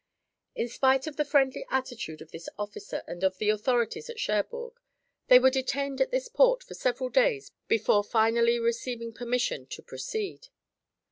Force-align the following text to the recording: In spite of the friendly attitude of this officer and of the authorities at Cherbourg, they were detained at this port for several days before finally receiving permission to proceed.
In 0.55 0.67
spite 0.67 1.05
of 1.05 1.15
the 1.15 1.23
friendly 1.23 1.63
attitude 1.69 2.23
of 2.23 2.31
this 2.31 2.49
officer 2.57 3.03
and 3.05 3.23
of 3.23 3.37
the 3.37 3.51
authorities 3.51 4.09
at 4.09 4.17
Cherbourg, 4.19 4.73
they 5.27 5.37
were 5.37 5.51
detained 5.51 6.01
at 6.01 6.09
this 6.09 6.27
port 6.27 6.63
for 6.63 6.73
several 6.73 7.09
days 7.09 7.51
before 7.67 8.03
finally 8.03 8.57
receiving 8.57 9.13
permission 9.13 9.67
to 9.67 9.83
proceed. 9.83 10.47